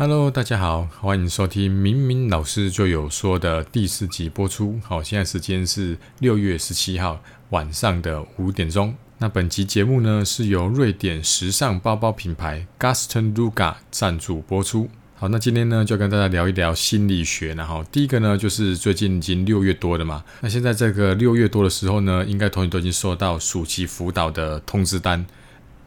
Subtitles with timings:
[0.00, 4.78] Hello，大家好，欢迎收听明明老师就有说的第四集播出。
[4.84, 8.94] 好，现在时间是六月十七号晚上的五点钟。
[9.18, 14.88] 那本集节目呢是由瑞典时尚包包品牌 Gaston Luga 赞助播出。
[15.16, 17.52] 好，那今天呢就跟大家聊一聊心理学。
[17.54, 25.26] 然后第一个呢就是最近已经六月多了嘛，那现在这个六月多的时候呢，应该同学都已经收到暑期辅导的通知单。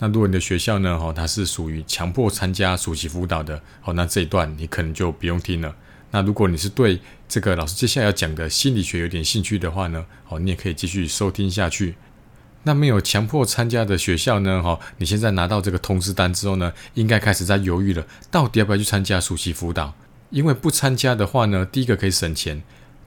[0.03, 5.75] 那如果你的学校呢，哦，它是属于强迫参加暑期辅导的，哦，那这一段你可能就不用听了。
[6.09, 11.93] 那如果你是对这个老师接下来要讲的心理学有点兴趣的话呢，哦，你也可以继续收听下去。
[12.63, 19.93] 那没有强迫参加的学校呢，哈，你现在拿到这个通知单之后呢，应该开始在犹豫了，到底要不要去参加暑期辅导？
[20.31, 22.63] 因为不参加的话呢，第一个可以省钱，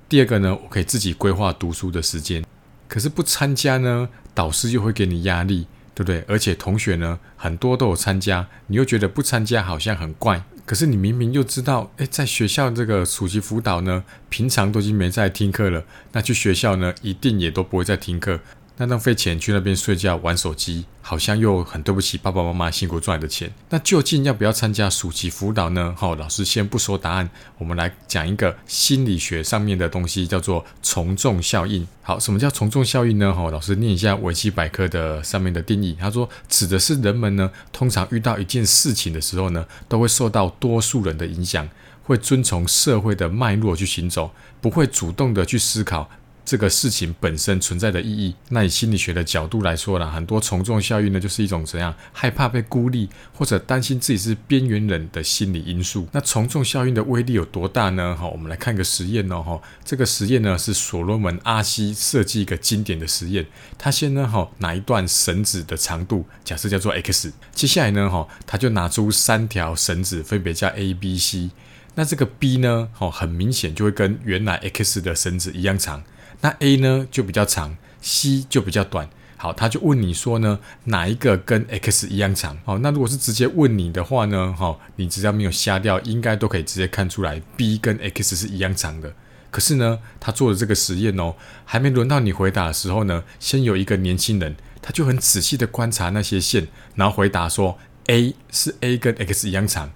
[0.08, 2.44] 第二个呢，我可以自己规划读书的时间。
[2.86, 6.24] 可是不参加呢，导师又会给你压力，对不对？
[6.26, 10.42] 而且同学呢，很多都有参加，你又觉得不参加好像很怪。
[10.66, 18.40] 可是你明明又知道，诶，在学校这个暑期辅导呢，平常都已经没在听课了，那去学校呢，一定也都不会再听课。
[18.76, 23.52] 那浪费钱去那边睡觉玩手机，好像又很对不起爸爸妈妈辛苦赚来的钱。
[23.70, 25.94] 那究竟要不要参加暑期辅导呢？
[25.96, 31.86] 好，老师先不说答案，我们来讲一个心理学上面的东西，叫做从众效应。
[32.02, 33.32] 好，什么叫从众效应呢？
[33.32, 35.96] 好，老师念一下维基百科的上面的定义。
[36.00, 41.68] 他说，指的是人们呢，通常遇到一件事情的时候呢，都会受到多数人的影响，
[42.02, 46.10] 会遵从社会的脉络去行走，不会主动的去思考。
[46.44, 56.06] 这个事情本身存在的意义，那以心理学的角度来说呢，很多从众效应呢，就是一种怎样害怕被孤立或者担心自己是边缘人的心理因素。
[56.12, 58.14] 那从众效应的威力有多大呢？
[58.14, 59.42] 哈，我们来看个实验哦。
[59.42, 63.46] 哈，这个实验呢是所罗门阿西设计一个经典的实验。
[63.78, 71.50] 他先呢，哈，拿一段绳子的长度，假设叫做 x，接下来呢，哈，他就拿出三条绳子，分别叫 a、b、c。
[71.94, 76.02] 那这个 b 呢，哈，很明显就会跟原来 x 的绳子一样长。
[76.40, 79.08] 那 A 呢就比较长，C 就比较短。
[79.36, 82.56] 好，他就问你说呢，哪一个跟 X 一样长？
[82.64, 89.14] 好，那如果是直接问你的话呢，哈，你只要没有瞎掉，应该都可以直接看出来 B 跟 X 是一样长的。
[89.50, 91.34] 可是呢，他做的这个实验哦，
[91.66, 99.90] 还没轮到你回答的时候呢，先有一个年轻人，他就很仔细的观察那些线，然后回答说 A 是 A 跟 X 一样长，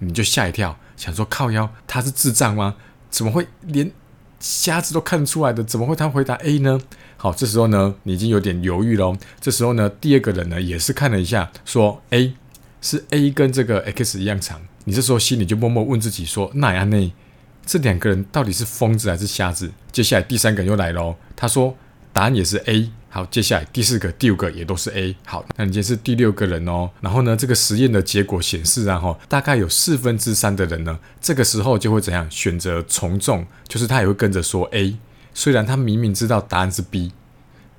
[0.00, 2.76] 你就吓一跳，想说靠腰，他是智障吗？
[3.08, 3.90] 怎么会连？
[4.40, 6.80] 瞎子都看得出来的，怎么会他回答 A 呢？
[7.16, 9.16] 好，这时候呢，你已经有点犹豫喽。
[9.40, 12.34] 这时候呢，第二个人呢也是看了一下，说 A
[12.80, 14.60] 是 A 跟这个 X 一样长。
[14.84, 17.12] 你这时候心里就默默问自己说：那安内？
[17.66, 19.70] 这两个人到底是疯子还是瞎子？
[19.92, 21.76] 接下来第三个人又来喽，他说
[22.12, 22.90] 答案也是 A。
[23.12, 25.16] 好，接下来第四个、第五个也都是 A。
[25.26, 26.88] 好，那你今天是第六个人哦。
[27.00, 34.96] 然后呢，这个实验的结果显示啊，哈，大概有四分之三的人呢，这个时候就会怎样选择从众，就是他也会跟着说 A，
[35.34, 37.10] 虽然他明明知道答案是 B。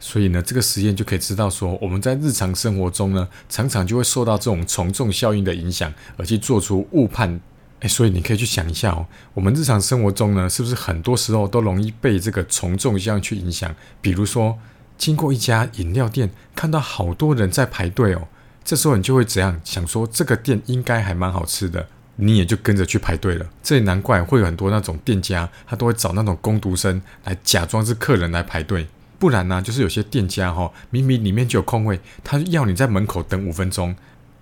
[0.01, 7.39] 所以呢，这个实验就可以知道说，我们在日常生活中呢，常常就会受到这种从众效应的影响，而去做出误判。
[7.79, 13.73] 哎，所以你可以去想一下哦，我们日常生活中呢，是不是很多时候都容易被这个从众效应去影响？
[14.01, 14.59] 比如说。
[15.01, 18.27] 经过一家饮料店，看到好多人在排队哦，
[18.63, 23.45] 这时候你就会怎样想说，这个店应该还蛮好吃的，你也就跟着去排队了。
[23.63, 28.85] 这也难怪会有很多那种店家，他都会找那种工读生来假装是客人来排队，
[29.17, 33.95] 不然呢，就是有些店家哈，明明里面就有空位，他要你在门口等五分钟。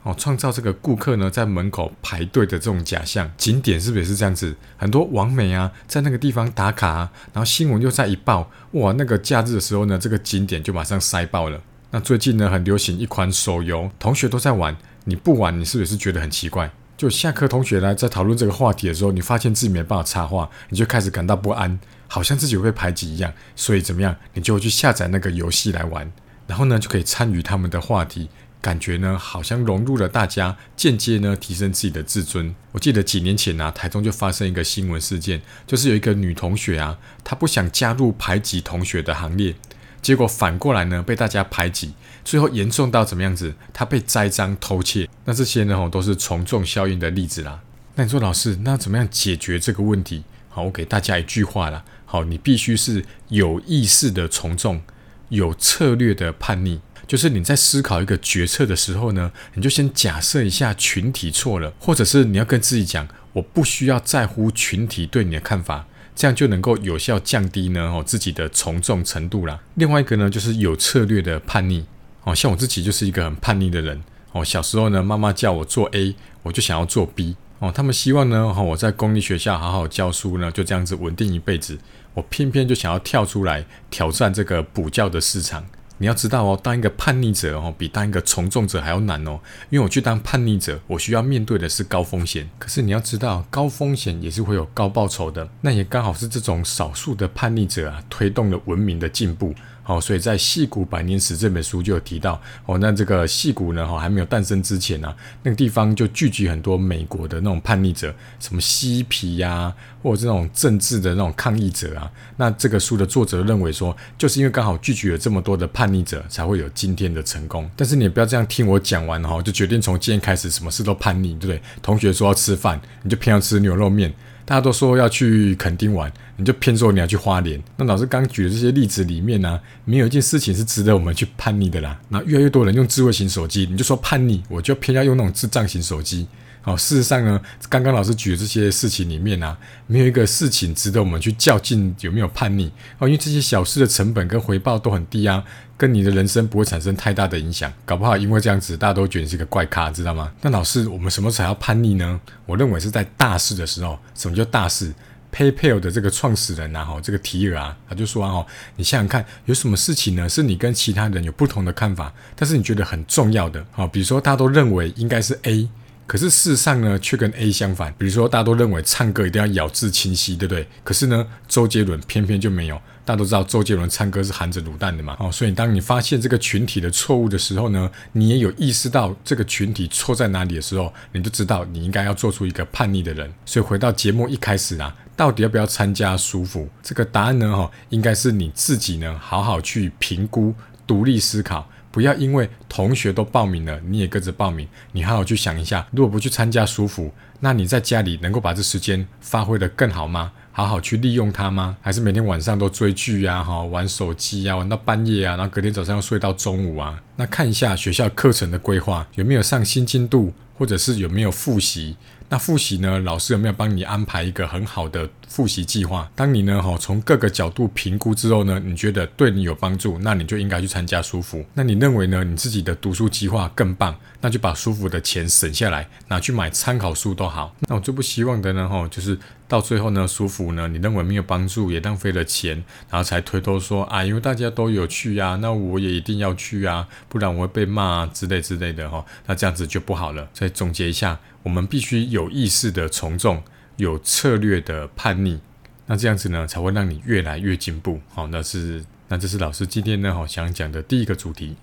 [0.04, 4.56] 哦，创造这个顾客呢在门口排队的这种假象，景点是不是也是这样子？
[4.78, 11.62] 很多网美啊，在那个地方打卡，啊，然后新闻又在一报，哇，那个假日的时候呢，这个景点就马上塞爆了。
[11.92, 16.72] 那最近呢，很流行一款手游，同学都在玩，你不玩，你是不是觉得很奇怪？
[16.96, 21.78] 就下课同学呢在讨论这个话题的时候，你发现自己没办法插话，你就开始感到不安，
[22.08, 23.34] 好像自己被排挤一样。
[23.56, 26.10] 所以怎么样，你就会去下载那个游戏来玩，
[26.48, 28.30] 然后呢就可以参与他们的话题。
[28.62, 32.54] 感觉呢，好像融入了大家，间接呢提升自己的自尊。
[32.74, 39.56] 我记得几年前啊，台中就发生一个新闻事件，就是有一个女同学啊，她不想加入排挤同学的行列，
[40.02, 41.94] 结果反过来呢被大家排挤，
[42.26, 43.56] 最后严重到怎么样子？
[43.72, 45.10] 她被栽赃偷窃。
[45.24, 47.62] 那这些呢，都是从众效应的例子啦。
[47.96, 50.24] 那你说老师，那怎么样解决这个问题？
[50.50, 51.86] 好，我给大家一句话啦。
[52.06, 54.82] 好，你必须是有意识的从众，
[55.30, 56.82] 有策略的叛逆。
[57.10, 69.60] 就是你在思考一个决策的时候呢，你就先假设一下群体错了，或者是你要跟自己讲，我不需要在乎群体对你的看法，这样就能够有效降低呢哦自己的从众程度啦。
[69.74, 71.84] 另外一个呢，就是有策略的叛逆
[72.26, 74.00] 哦，像我自己就是一个很叛逆的人
[74.34, 74.46] 哦。
[74.46, 76.14] 小时候呢，妈妈叫我做 A，
[76.44, 81.80] 我就想要做 B 哦，他们希望呢，哈，我在公立学校好好教书呢，就这样子稳定一辈子。
[82.14, 85.66] 我偏偏就想要跳出来挑战这个补教的市场。
[86.00, 89.40] 你要知道哦，当一个叛逆者哦，比当一个从众者还要难哦。
[89.70, 92.50] 因为我去当叛逆者，我需要面对的是高风险。
[92.58, 95.50] 可是你要知道，高风险也是会有高报酬的。
[95.62, 99.54] 那也刚好是这种少数的叛逆者啊，推动了文明的进步。
[99.90, 112.12] 哦，所以在《戏骨百年史》这本书就有提到，哦，那这个戏骨呢，哈，还没有诞生之前呢，那个地方就聚集很多美国的那种叛逆者，什么嬉皮呀，或者这种政治的那种抗议者啊。
[112.38, 117.68] 那这个书的作者认为说，就是因为刚好聚集了这么多的叛逆者，才会有今天的成功。
[117.76, 121.62] 但是你不要这样听我讲完哈，就决定从今天开始什么事都叛逆，对不对？
[121.82, 124.14] 同学说要吃饭，你就偏要吃牛肉面。
[124.50, 127.62] 大家都说要去垦丁玩，你就偏说你要去花莲。
[127.78, 131.96] 那老师刚举的这些例子里面呢，没有一件事情是值得我们去叛逆的啦。
[132.10, 136.28] 那越来越多人用智慧型手机，你就说叛逆，我就偏要用那种智障型手机。
[136.62, 139.58] 好，事实上呢，刚刚老师举的这些事情里面呢，
[139.88, 145.42] 没有一个事情值得我们去较劲有没有叛逆哦，因为这些小事的成本跟回报都很低啊，
[145.78, 147.72] 跟你的人生不会产生太大的影响。
[147.86, 150.32] 搞不好因为这样子，大家都觉得你是个怪咖，知道吗？
[150.42, 152.20] 那老师，我们什么才要叛逆呢？
[152.46, 153.98] 我认为是在大事的时候。
[154.14, 154.94] 什么叫大事
[155.34, 158.46] ？PayPal 的这个创始人啊，哈，这个提尔啊，他就说啊，
[158.76, 163.66] 你想想看，有什么事情呢，是你跟其他人有不同的看法，但是你觉得很重要的？
[163.72, 165.70] 好，比如说大家都认为应该是 A。
[166.10, 167.94] 可是事实上呢，却跟 A 相反。
[167.96, 170.68] 比如说，大家都认为唱歌一定要咬字清晰，对不对？
[170.84, 172.82] 可是呢，周杰伦偏偏就没有。
[173.06, 175.16] 大家都知道，周杰伦唱歌是含着卤蛋的嘛。
[175.20, 183.32] 哦，所以当你发现这个群体的错误的时候呢，你也有意识到这个群体错在哪里的时候，你就知道你应该要做出一个叛逆的人。
[183.46, 186.68] 所以回到节目一开始啊，到底要不要参加舒服？
[186.82, 190.56] 这个答案呢，哈，应该是你自己呢，好好去评估，
[190.88, 191.70] 独立思考。
[191.92, 194.68] 不要因为同学都报名了，你也跟着报名。
[194.92, 200.32] 你好好去想一下，如果不去参加舒服，那你在家里能够把这时间发挥的更好吗？
[200.52, 201.78] 好好去利用它吗？
[201.82, 207.02] 还是每天晚上都追剧呀，哈，玩手机呀，玩到半夜啊，然后隔天早上要睡到中午啊？
[207.16, 211.96] 那看一下学校课程的规划，有没有上新进度，或者是有没有复习？
[212.30, 213.00] 那复习呢？
[213.00, 216.10] 老师有没有帮你安排一个很好的复习计划？
[216.16, 221.44] 当你呢哈从各个角度评估之后呢，你觉得对你有帮助，那你就应该去参加舒服。
[221.56, 222.24] 那你认为呢？
[222.24, 227.56] 你自己的读书计划更棒，那就把舒服的钱省下来，拿去买参考书都好。
[227.62, 229.18] 那我最不希望的呢哈，就是
[229.50, 239.04] 到最后呢，舒服呢，你认为没有帮助，也浪费了钱，然后才推脱说啊，因为大家都有去呀，那我也一定要去啊，不然我会被骂啊之类之类的哈。
[239.26, 240.30] 那这样子就不好了。
[240.34, 241.20] 再总结一下。
[241.42, 243.42] 我们必须有意识的从众，
[243.78, 245.40] 有策略的叛逆，
[245.86, 248.02] 那这样子呢，才会让你越来越进步。
[248.14, 251.56] 好，那是那这是老师今天呢，好想讲的第一个主题。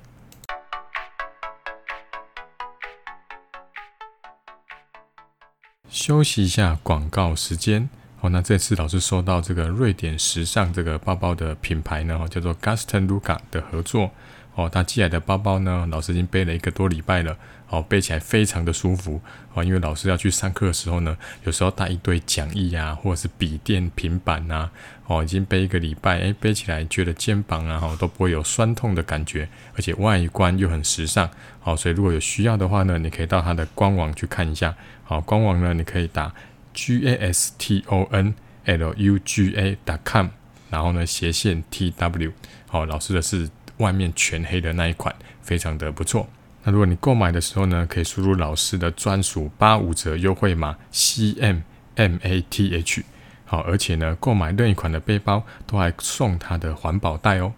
[5.89, 7.89] 休息一下，广告时间。
[8.19, 14.11] 好，那这次老师收到这个瑞典时尚这个包包的品牌呢，叫做 Gaston Luca 的合作。
[14.57, 17.37] 哦，他寄来的包包呢，老师已经背了一个多礼拜了。
[17.69, 19.21] 哦，背起来非常的舒服。
[19.53, 24.71] 哦，因为老师要去上课的时候呢，有时候带一堆讲义啊，或者是笔电、平板呐。
[25.07, 31.29] 哦，已经背一个礼拜，哎，背起来觉得肩膀啊，哈，都不会有酸痛的感觉，而且外观又很时尚。
[31.61, 34.75] 好，所以如果有需要的话呢，你可以到他的官网去看一下。
[35.03, 36.33] 好，官网呢，你可以打
[36.73, 38.33] g a s t o n
[38.65, 40.29] l u g a dot com，
[40.71, 42.33] 然后呢，斜线 t w。
[42.69, 43.51] 好，老师的是。
[43.79, 46.29] 外面全黑的那一款非常的不错。
[46.65, 51.61] 那如果你购买的时候呢，可以输入老师的专属八五折优惠码 C M
[51.95, 53.05] M A T H。
[53.45, 57.53] 好，而且呢，购买任意款的背包都还送它的环保袋哦。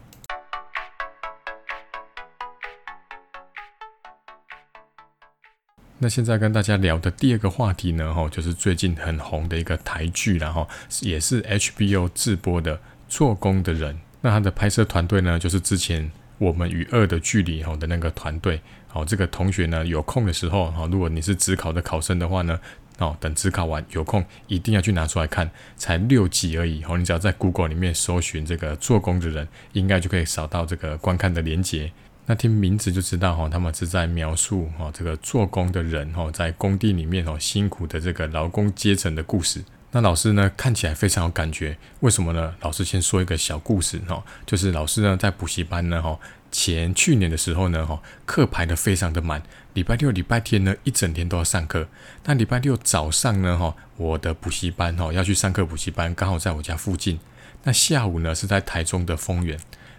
[6.00, 10.68] 那现在跟大家聊的第二个话题呢，哈，就是最近很红的一个台剧，然后
[11.00, 12.76] 也是 H B O 自播的
[13.08, 13.94] 《做工的人》。
[14.20, 16.04] 那他的拍摄团队呢，就是之前
[16.38, 18.60] 《我们与恶的距离》哈的那个团队。
[18.88, 22.58] 好，这个同学呢有空的时候哈，如果你是职考的考生的话呢，
[22.98, 26.82] 哦，等职考完有空一定要去拿出来看，才六集而已。
[26.88, 31.92] 哦，你只要在 Google 里面搜寻这个做工的人，应该就可以扫到这个观看的连接。
[32.26, 39.62] 那听名字就知道哈，他们是在描述哈这个做工的人哈在工地里面哦辛苦的这个劳工阶层的故事。
[39.90, 42.54] 那老师呢，看起来非常有感觉，为什么呢？
[42.61, 46.18] 老师先说一个小故事哈，就是老师呢在补习班呢哈，
[46.52, 49.42] 前去年的时候呢哈，课排的非常的满，
[49.73, 51.88] 礼拜六、礼拜天呢一整天都要上课。
[52.25, 57.18] 那礼拜六早上呢哈，我的补习班哈要去上课，补习班刚好在我家附近。
[57.62, 59.59] 那下午呢是在台中的丰原。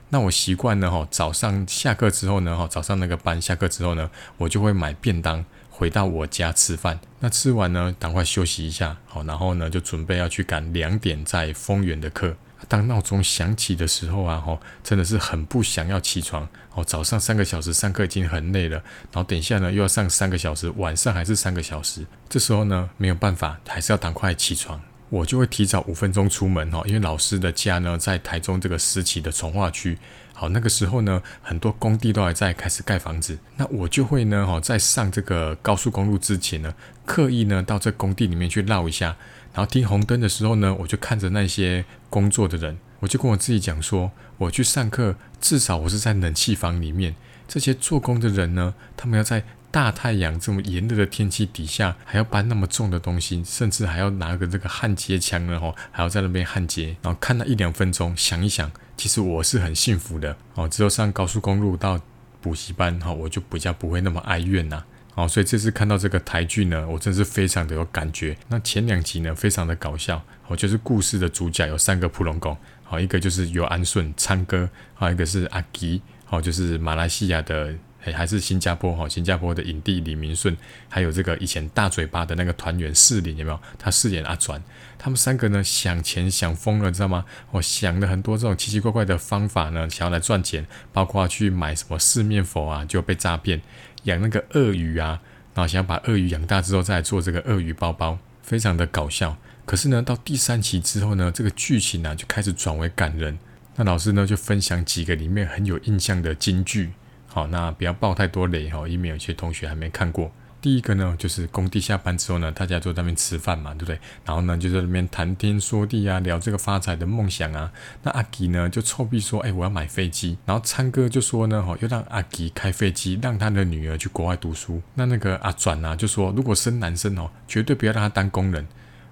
[0.09, 5.43] 那我习惯呢哈，早上下课之后呢哈，早上那个班下课之后呢，我就会买便当。
[5.79, 6.99] 回到我家吃饭。
[7.21, 12.35] 那吃完呢，赶快休息一下，好，然后呢就准备要去赶两点在丰原的课。
[12.67, 16.45] 当闹钟响起的时候啊，吼，真的是很不想要起床。
[16.75, 22.05] 哦，早上三个小时上课已经很累了，然后等一下呢又要上三个小时，晚上还是三个小时。
[22.27, 24.81] 这时候呢没有办法，还是要赶快起床。
[25.09, 29.97] 我就会提早五分钟出门哈，因为老师的家呢在台中这个时期的从化区。
[30.33, 33.37] 好，那个时候呢，很多工地都还在开始盖房子。
[33.57, 36.73] 那我就会呢，哈，在上这个高速公路之前呢，
[37.05, 39.17] 刻意呢到这工地里面去绕一下。
[39.51, 47.15] 然后停红灯的时候呢，我就看着那些工作的人，我就跟我自己讲说，我去上课，至少我是在冷气房里面。
[47.47, 56.95] 这些做工的人呢，他们要在大太阳这么炎热的天气底下，还要搬那么重的东西，甚至还要拿个这个焊接枪呢，吼，还要在那边焊接。
[57.01, 60.67] 然后看了一两分钟，想一想，其实我是很幸福的哦。
[60.67, 61.99] 只有上高速公路到
[62.41, 64.83] 补习班，哈，我就比较不会那么哀怨呐。
[65.15, 68.37] 哦，所以这次看到这个台剧呢，我真是非常的有感觉。
[68.47, 70.21] 那前两集呢，非常的搞笑。
[70.47, 80.55] 哦，就是故事的主角有三个普龙公，好，一个就是有安顺昌哥，还有一个是阿吉，好，就是马来西亚的，还还是新加坡哈，新加坡的影帝李明顺，
[80.87, 83.59] 还有这个以前大嘴巴的那个团员四林有没有？
[83.77, 84.63] 他饰演阿转，
[84.97, 87.25] 他们三个呢想钱想疯了，知道吗？
[87.51, 93.61] 我想了很多这种奇奇怪怪的方法呢，想要来赚钱，包括去买什么四面佛啊，就被诈骗。
[94.03, 95.19] 养那个鳄鱼啊，
[95.53, 99.35] 然后想要把鳄鱼养大之后再做这个鳄鱼包包，非常的搞笑。
[99.65, 103.37] 可是呢，到第三期之后呢，这个剧情呢就开始转为感人。
[103.75, 106.91] 那老师呢就分享几个里面很有印象的金句。
[107.31, 110.31] 好，那不要爆太多雷哈，以免有些同学还没看过。
[110.61, 113.97] 第一个呢，就是工地下班之后呢，大家坐在那边吃饭嘛，对不对？
[114.25, 117.71] 然后呢，就在那边谈天说地啊，聊这个发财的梦想啊。
[118.03, 128.67] 那阿吉呢，就臭屁说：“哎，我要买飞机。”然后昌哥就说呢：“哈，要让阿吉开飞机，让他的女儿去国外读书。”那那个阿转啊，就说：“如果生男生哦，绝对不要让他当工人。”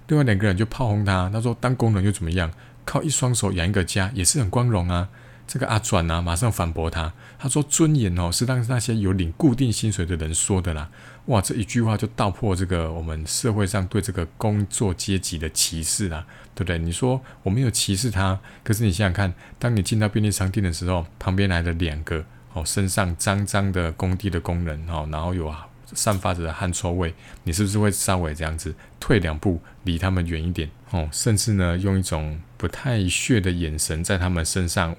[0.08, 2.52] 另外两个人就炮轰他，他说：“当工人又怎么样？
[2.84, 5.08] 靠一双手养一个家也是很光荣啊。”
[5.48, 10.90] 这个阿转啊，马上反驳他，他说：“尊严哦，是让那些有领固定薪水的人说的啦。”
[11.24, 16.78] 哇，这一句话就道破这个我们社会上对这个工作阶级的歧视啦，对不对？
[16.78, 27.14] 你说我没有歧视他，可是你想想看，当你进到便利商店的时候，旁边来了两个哦，身上脏脏的工地的工人哦，然后有啊散发着汗臭味，
[27.44, 31.08] 你是不是会稍微这样子退两步，离他们远一点哦？
[31.10, 34.94] 甚至呢，用一种不太屑的眼神在他们身上。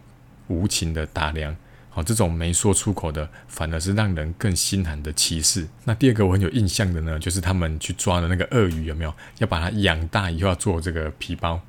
[0.50, 1.56] 无情的打量，
[1.90, 5.68] 好，这种没说出口的，反而是让人更心寒的歧视。
[5.86, 9.14] 那第二个我很有印象的呢，就是他们去抓的那个鳄鱼，有没有？
[9.38, 11.62] 要把它养大以后要做这个皮包。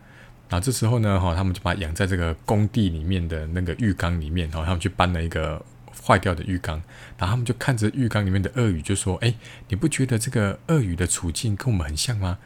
[0.49, 5.64] 然后这时候呢，哈，他们就把养在这个工地里面的那个浴缸里面，然后他们去搬了一个
[6.04, 6.82] 坏掉的浴缸，
[7.16, 9.32] 然后他们就看着浴缸里面的鳄鱼，就说：“哎，
[9.68, 12.38] 你不觉得这个鳄鱼的处境跟我们很像吗？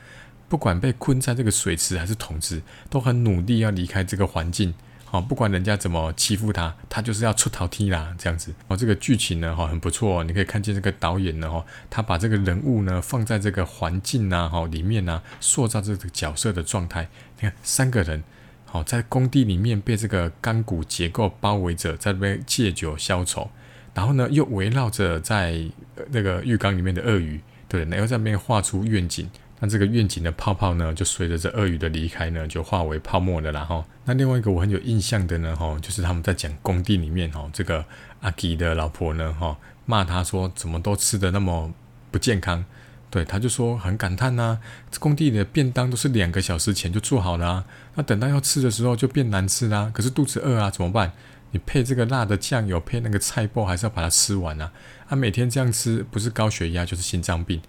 [0.48, 2.60] 不管被困在这个水池还是桶子，
[2.90, 4.74] 都很努力要离开这个环境。”
[5.14, 8.52] 哦，不管人家怎么欺负他，他就是要出逃踢啦，这样子。
[8.66, 10.24] 哦，这个剧情呢，哈，很不错。
[10.24, 17.08] 你可以看见这个导演呢，哈，他把这个人物呢放在这个环境呐，哈，里面呢，塑造这个角色的状态。
[17.36, 18.24] 你看，三个人，
[18.64, 23.48] 好，在工地里面被这个钢骨结构包围着，在那边借酒消愁，
[23.94, 25.62] 然后呢，又围绕着在
[26.10, 29.30] 那个浴缸里面的鳄鱼，对，然后在那边画出愿景。
[29.60, 33.50] 那这个愿景的泡泡呢，就随着这鳄鱼的离开呢，就化为泡沫了。
[33.52, 37.84] 然后，那另外一个我很有印象的呢，哈，就是他们在讲工地里面，哈，这个
[38.20, 39.56] 阿吉的老婆呢，哈，
[39.86, 41.72] 骂他说怎么都吃的那么
[42.10, 42.64] 不健康。
[43.10, 44.58] 对，他就说很感叹呐，
[44.98, 49.90] 工地的便当都是两个小时前就做好了啊，那等到要吃的时候就变难吃啦。
[49.94, 51.12] 可是肚子饿啊，怎么办？
[51.52, 54.72] 你配这个辣的酱油，配那个菜包，还是要把它吃完啊。
[55.06, 57.62] 啊，每天这样吃，不是高血压就是心脏病。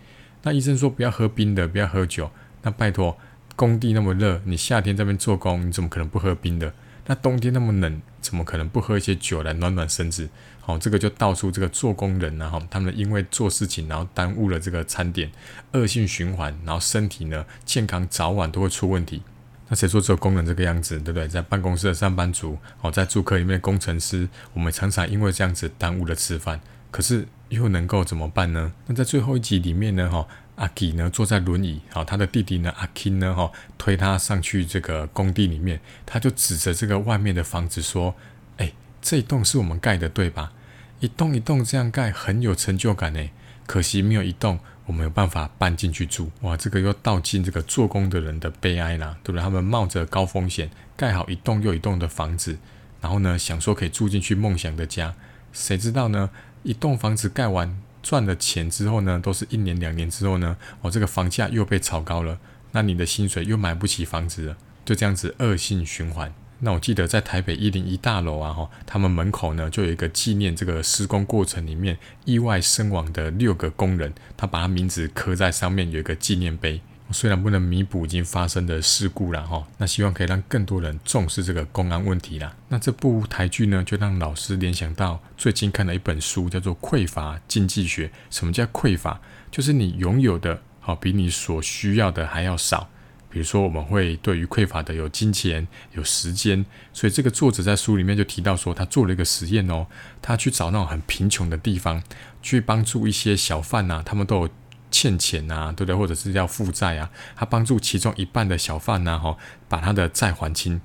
[0.46, 2.30] 那医生说不要喝冰的，不要喝酒。
[2.62, 3.18] 那拜托，
[3.56, 6.72] 工地那么热，你夏天这边做工，你怎么可能不喝冰的？
[7.08, 10.30] 那冬天那么冷，怎么可能不喝一些酒来暖暖身子？
[10.62, 15.32] 好，这个就道出这个做工人呢，哈，他们因为做事情，然后耽误了这个餐点，
[15.72, 19.24] 恶性循环，然后身体呢健康早晚都会出问题。
[19.68, 21.28] 那谁说只有工人这个样子，对不对？
[21.28, 26.62] 在办公室的上班族，哦，在住客里面的工程师，我们常常因为这样子耽误了吃饭。
[26.96, 28.72] 可是又能够怎么办呢？
[28.88, 30.26] 那在最后一集里面呢，哈，
[30.56, 38.16] 阿吉呢坐在轮椅，好，他的弟弟呢阿 k 呢，哈，推他上去这个工地里面，他就指着这个外面的房子说
[38.56, 38.72] ：“哎，
[39.02, 40.54] 这一栋是我们盖的，对吧？
[41.02, 43.30] 一栋一栋这样盖，很有成就感呢。
[43.68, 46.32] 可惜没有一栋我没有办法搬进去住。
[46.44, 49.42] 哇，这个又道尽这个做工的人的悲哀啦，对不对？
[49.42, 52.58] 他们冒着高风险盖好一栋又一栋的房子，
[53.02, 55.14] 然后呢，想说可以住进去梦想的家，
[55.52, 56.30] 谁知道呢？”
[56.66, 62.40] 一栋房子盖完，赚了钱之后呢，都是一年两年之后呢，哦，这个房价又被炒高了，
[62.72, 66.34] 那你的薪水又买不起房子了，就这样子恶性循环。
[66.62, 76.82] 那我记得在台北一零一大楼啊，哈，他们门口呢就有一个纪念这个施工过程里面意外身亡的六个工人，他把他名字刻在上面，有一个纪念碑。
[77.12, 82.56] 虽然不能弥补已经发生的事故了哈，那希望可以让更多人重视这个公安问题啦。
[82.68, 88.08] 那这部台剧呢，就让老师联想到最近看的一本书，叫做《匮乏经济学》。
[88.30, 89.20] 什么叫匮乏？
[89.52, 92.90] 就是你拥有的好比你所需要的还要少。
[93.30, 99.86] 比如说，我们会对于匮乏的有金钱、有时间，所以这个作者在书里面就提到说，他做了一个实验哦，
[100.22, 102.02] 他去找那种很贫穷的地方，
[102.42, 104.50] 去帮助一些小贩呐，他们都有
[104.96, 105.96] 欠钱呐，对不对？
[105.96, 109.36] 或者是要负债啊，他帮助其中一半的小贩呐，哈，
[109.68, 110.80] 把他的债还清，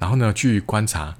[0.00, 1.14] 然后呢，去观察，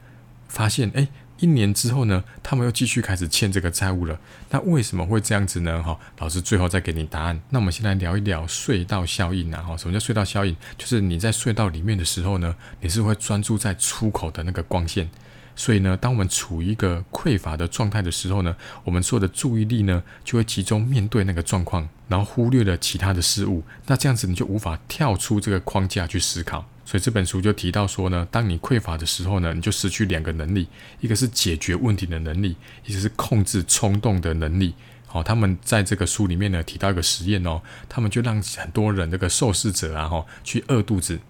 [0.48, 1.06] 发现，哎。
[1.40, 4.18] 一年之后呢，他们又继续开始欠这个债务了。
[4.50, 5.82] 那为什么会这样子呢？
[5.82, 7.38] 哈，老师最后再给你答案。
[7.50, 9.60] 那我们先来聊一聊隧道效应啊。
[9.60, 10.56] 哈，什么叫隧道效应？
[10.78, 15.10] 就是你在隧道里面的时候呢，你是会专注在出口的那个光线。
[15.56, 23.62] 所以呢，当我们处于一个匮乏的状态的时候呢，我们所有的注意力呢，就会集中面对那个状况，然后忽略了其他的事物。
[23.86, 26.64] 那这样子你就无法跳出这个框架去思考。
[26.84, 30.68] 所以这本书就提到说呢，当你匮乏的时候呢，你就失去两个能力，
[31.00, 34.74] 一个是解决问题的能力，一个是控制冲动的能力。
[35.06, 41.20] 好，他们在这个书里面呢提到一个实验哦，他们就让很多人这个受试者啊哈去饿肚子，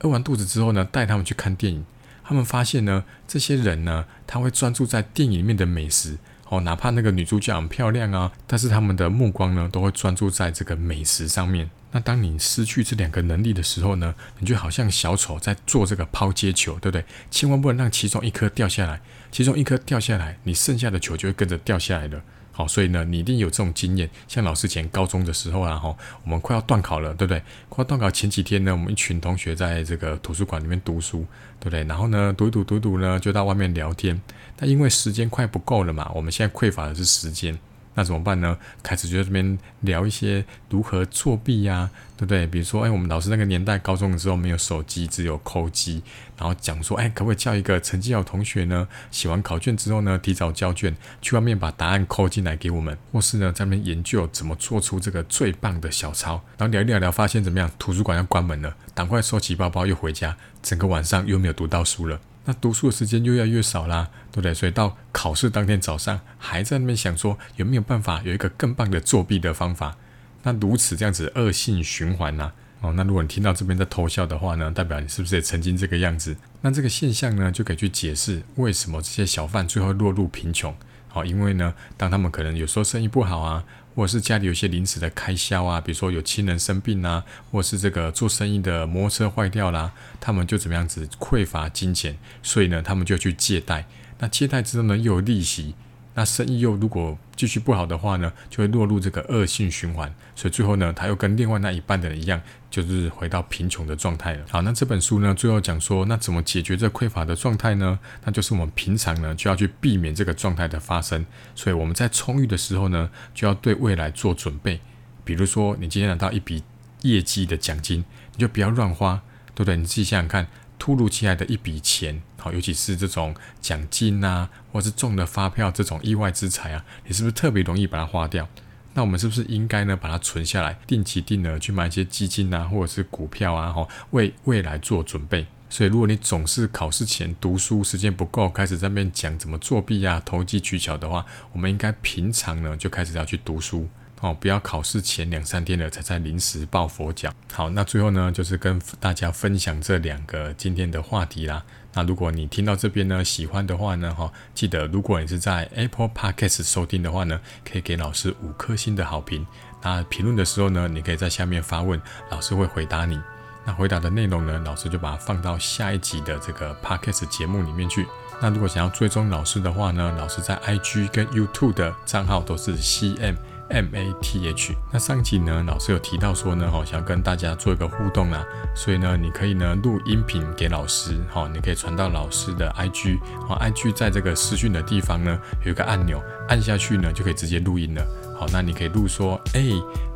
[0.00, 1.84] 饿完肚子之后呢，带他们去看电影，
[2.24, 6.18] 他们发现呢，这些人呢，他会专注在电影里面的美食。
[6.48, 11.70] 哦，哪怕那个女主角很漂亮啊，但是他们的目光呢，都会专注在这个美食上面。
[11.92, 17.04] 那当你失去这两个能力的时候呢，你就好像小丑在做这个抛接球，对不对？
[17.30, 19.00] 千万不能让其中一颗掉下来，
[19.30, 22.22] 其中一颗掉下来，你剩下的球就会跟着掉下来了。
[22.52, 24.08] 好，所以呢，你一定有这种经验。
[24.28, 27.42] 像老师前高中的时候啊，哈，我们快要断考了，对不对？
[27.70, 31.26] 快要断考前几天呢，我们一群同学在这个图书馆里面读书，
[31.58, 31.82] 对不对？
[31.84, 34.20] 然后呢，读一读，读读呢，就到外面聊天。
[34.58, 37.58] 那因为时间快不够了嘛，我们现在匮乏的是时间。
[37.94, 38.56] 那怎么办呢？
[38.82, 42.46] 开始就在这边聊一些如何作弊呀，对不对？
[42.46, 46.02] 比如说，哎，我们老师那个年代高中的时候没有手机，只有扣机，
[46.38, 48.88] 然后讲说，哎，可不可以叫一个成绩好同学呢？
[49.10, 56.42] 写完考卷之后呢，提早交卷，去外面把答案扣进来给我们，或是呢，在那边研究怎么做出这个最棒的小抄。
[56.56, 57.70] 然后聊一聊聊，发现怎么样？
[57.78, 62.18] 图书馆要关门了，赶快收起包包又回家，整个晚上又没有读到书了。
[62.44, 64.52] 那读书的时间又越来越少啦，对不对？
[64.52, 69.96] 所以到考试当天早上，还在那边想说有没有办法有一个更棒的作弊的方法。
[70.42, 72.52] 那如此这样子恶性循环呢？
[72.80, 76.36] 哦，那如果你听到这边在偷笑的话呢，代表你是不是也曾经这个样子？
[76.62, 80.74] 那这个现象呢，就可以去解释为什么这些小贩最后落入贫穷。
[81.06, 83.62] 好，因为呢，当他们可能有时候生意不好啊。
[83.94, 93.86] 或者是家里有些临时的开销啊，比如说有亲人生病啊，或者是这个做生意的摩托车坏掉啦，他们就怎么样子匮乏金钱，所以呢，他们就去借贷。
[94.18, 95.74] 那借贷之后呢，又有利息。
[96.14, 104.44] 那生意又如果继续不好的话呢，就会落入这个恶性循环，所以最后呢，他又跟另外那一半的人一样，就是回到贫穷的状态了。
[104.50, 107.98] 好，那这本书呢，最后讲说，那怎么解决这匮乏的状态呢？
[108.24, 111.24] 那就是我们平常呢，就要去避免这个状态的发生。
[111.54, 114.80] 所以我们在充裕的时候呢，就要对未来做准备。
[115.24, 116.62] 比如说，你今天拿到一笔
[117.02, 119.22] 业绩的奖金，你就不要乱花，
[119.54, 119.76] 对不对？
[119.76, 120.46] 你自己想想看。
[120.82, 128.48] 突如其来的一笔钱，好，尤其是这种奖金啊，或是中的发票这种意外之财啊，你是不是特别容易把它花掉？
[128.94, 135.46] 那我们是不是应该呢，把它存下来，定期定额去买一些基金啊，或者是股票啊，哈，为未来做准备？
[135.70, 143.88] 所以，如果你总是考试前读书时间不够，开始在那边讲怎么作弊啊、投机取巧的话，我们应该平常呢就开始要去读书。
[144.22, 147.28] 哦，不要考试前两三天了才在临时抱佛脚。
[147.52, 151.60] 好，那最后呢，就是跟大家分享这两个今天的话题啦。
[151.92, 159.44] 那如果你听到这边呢，喜欢的话呢，哈，记得如果你是在 Apple Podcast 收听的话呢，可以给老师五颗星的好评。
[159.82, 163.20] 那评论的时候呢，你可以在下面发问，老师会回答你。
[163.64, 168.06] 那回答的内容呢，老师就把它放到下一集的这个 Podcast 节目里面去。
[168.40, 173.34] 那如果想要追踪老师的话呢，老师在 IG 跟 YouTube 的账号都是 CM。
[173.72, 178.44] M A T H，那上集呢，老师有提到说呢，哈，想跟大家做一个互动啦，
[178.76, 188.06] 所以呢，你可以呢录音频给老师，哈，你可以传到老师的 I G，好，I G 在这个私讯的地方呢有一个按钮，按下去呢就可以直接录音了，
[188.38, 189.62] 好，那你可以录说，哎，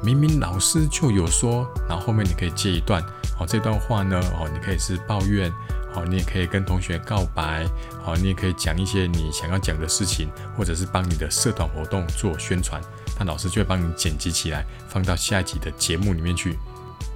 [0.02, 3.02] 明明老师就有说，然后后面你可以接一段，
[3.38, 5.50] 好，这段话呢，哦，你可以是抱怨，
[5.94, 7.64] 哦，你也可以跟同学告白，
[8.04, 12.78] 哦，你也可以讲一些你想要讲的事情，或者是帮你的社团活动做宣传。
[13.18, 16.58] 那老师就会帮你剪辑起来，放到下一集的节目里面去。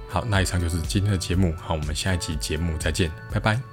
[0.09, 3.70] 好，那以上就是今天的节目，好，我们下一集节目再见，拜拜。